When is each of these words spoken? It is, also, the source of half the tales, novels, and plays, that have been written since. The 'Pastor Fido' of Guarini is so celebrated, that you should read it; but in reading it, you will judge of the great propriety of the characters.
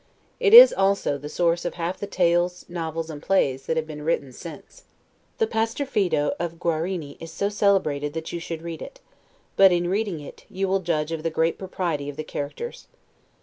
It 0.39 0.55
is, 0.55 0.73
also, 0.73 1.19
the 1.19 1.29
source 1.29 1.63
of 1.63 1.75
half 1.75 1.99
the 1.99 2.07
tales, 2.07 2.65
novels, 2.67 3.11
and 3.11 3.21
plays, 3.21 3.67
that 3.67 3.77
have 3.77 3.85
been 3.85 4.01
written 4.01 4.31
since. 4.33 4.85
The 5.37 5.45
'Pastor 5.45 5.85
Fido' 5.85 6.33
of 6.39 6.59
Guarini 6.59 7.17
is 7.19 7.31
so 7.31 7.49
celebrated, 7.49 8.13
that 8.13 8.33
you 8.33 8.39
should 8.39 8.63
read 8.63 8.81
it; 8.81 8.99
but 9.55 9.71
in 9.71 9.89
reading 9.91 10.19
it, 10.19 10.43
you 10.49 10.67
will 10.67 10.79
judge 10.79 11.11
of 11.11 11.21
the 11.21 11.29
great 11.29 11.59
propriety 11.59 12.09
of 12.09 12.15
the 12.17 12.23
characters. 12.23 12.87